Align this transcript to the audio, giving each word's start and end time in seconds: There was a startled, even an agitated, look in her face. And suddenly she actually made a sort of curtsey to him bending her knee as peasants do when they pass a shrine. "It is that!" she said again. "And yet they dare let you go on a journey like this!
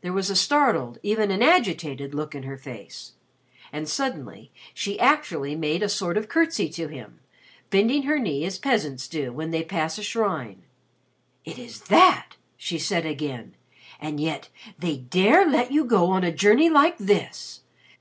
There 0.00 0.12
was 0.12 0.30
a 0.30 0.36
startled, 0.36 0.98
even 1.02 1.32
an 1.32 1.42
agitated, 1.42 2.14
look 2.14 2.36
in 2.36 2.44
her 2.44 2.56
face. 2.56 3.14
And 3.72 3.88
suddenly 3.88 4.52
she 4.72 4.96
actually 5.00 5.56
made 5.56 5.82
a 5.82 5.88
sort 5.88 6.16
of 6.16 6.28
curtsey 6.28 6.68
to 6.68 6.86
him 6.86 7.18
bending 7.68 8.04
her 8.04 8.20
knee 8.20 8.44
as 8.44 8.58
peasants 8.60 9.08
do 9.08 9.32
when 9.32 9.50
they 9.50 9.64
pass 9.64 9.98
a 9.98 10.04
shrine. 10.04 10.62
"It 11.44 11.58
is 11.58 11.80
that!" 11.90 12.36
she 12.56 12.78
said 12.78 13.06
again. 13.06 13.56
"And 14.00 14.20
yet 14.20 14.50
they 14.78 14.98
dare 14.98 15.44
let 15.44 15.72
you 15.72 15.84
go 15.84 16.10
on 16.10 16.22
a 16.22 16.30
journey 16.30 16.70
like 16.70 16.96
this! 16.98 17.62